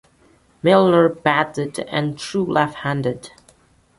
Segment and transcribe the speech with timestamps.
[0.63, 3.29] Milner batted and threw left-handed.